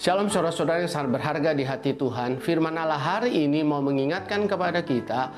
[0.00, 2.40] Shalom saudara-saudara yang sangat berharga di hati Tuhan.
[2.40, 5.28] Firman Allah hari ini mau mengingatkan kepada kita,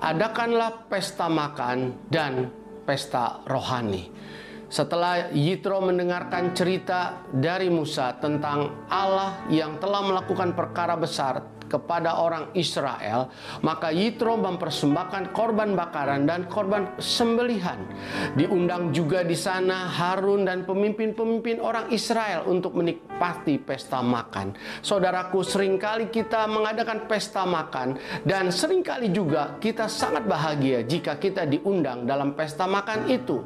[0.00, 2.48] adakanlah pesta makan dan
[2.88, 4.08] pesta rohani.
[4.72, 12.54] Setelah Yitro mendengarkan cerita dari Musa tentang Allah yang telah melakukan perkara besar kepada orang
[12.54, 13.30] Israel,
[13.62, 17.78] maka Yitro mempersembahkan korban bakaran dan korban sembelihan.
[18.38, 24.54] Diundang juga di sana Harun dan pemimpin-pemimpin orang Israel untuk menikmati pesta makan.
[24.82, 31.18] Saudaraku, sering kali kita mengadakan pesta makan dan sering kali juga kita sangat bahagia jika
[31.18, 33.42] kita diundang dalam pesta makan itu.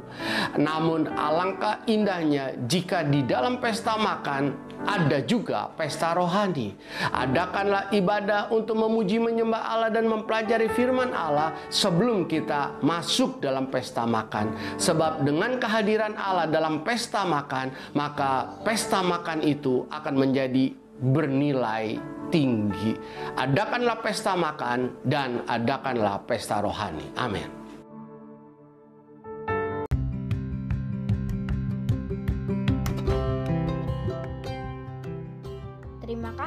[0.61, 6.73] Namun alangkah indahnya jika di dalam pesta makan ada juga pesta rohani.
[7.13, 8.10] Adakanlah ibadah
[8.51, 14.77] untuk memuji menyembah Allah dan mempelajari firman Allah sebelum kita masuk dalam pesta makan.
[14.81, 21.97] Sebab dengan kehadiran Allah dalam pesta makan, maka pesta makan itu akan menjadi bernilai
[22.35, 22.99] tinggi.
[23.39, 27.15] Adakanlah pesta makan dan adakanlah pesta rohani.
[27.15, 27.60] Amin.